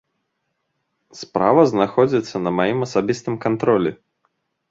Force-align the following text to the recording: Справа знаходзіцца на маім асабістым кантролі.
Справа 1.19 1.65
знаходзіцца 1.73 2.35
на 2.45 2.51
маім 2.59 2.79
асабістым 2.87 3.35
кантролі. 3.45 3.91